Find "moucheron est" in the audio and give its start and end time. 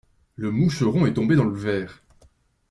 0.49-1.13